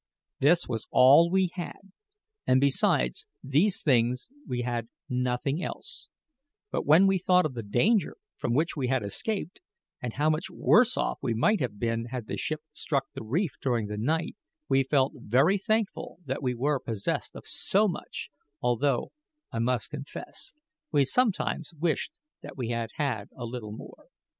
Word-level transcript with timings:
This 0.39 0.67
was 0.67 0.87
all 0.89 1.29
we 1.29 1.51
had, 1.53 1.91
and 2.47 2.59
besides 2.59 3.27
these 3.43 3.83
things 3.83 4.31
we 4.47 4.63
had 4.63 4.89
nothing 5.07 5.61
else; 5.63 6.09
but 6.71 6.87
when 6.87 7.05
we 7.05 7.19
thought 7.19 7.45
of 7.45 7.53
the 7.53 7.61
danger 7.61 8.17
from 8.35 8.55
which 8.55 8.75
we 8.75 8.87
had 8.87 9.03
escaped, 9.03 9.59
and 10.01 10.13
how 10.13 10.27
much 10.27 10.49
worse 10.49 10.97
off 10.97 11.19
we 11.21 11.35
might 11.35 11.59
have 11.59 11.77
been 11.77 12.05
had 12.05 12.25
the 12.25 12.35
ship 12.35 12.61
struck 12.73 13.03
on 13.03 13.09
the 13.13 13.23
reef 13.23 13.51
during 13.61 13.85
the 13.85 13.95
night, 13.95 14.35
we 14.67 14.81
felt 14.81 15.13
very 15.17 15.59
thankful 15.59 16.17
that 16.25 16.41
we 16.41 16.55
were 16.55 16.79
possessed 16.79 17.35
of 17.35 17.45
so 17.45 17.87
much, 17.87 18.31
although, 18.59 19.11
I 19.51 19.59
must 19.59 19.91
confess, 19.91 20.53
we 20.91 21.05
sometimes 21.05 21.75
wished 21.75 22.11
that 22.41 22.57
we 22.57 22.69
had 22.69 22.89
had 22.97 23.29
a 23.37 23.45
little 23.45 23.71
more. 23.71 24.05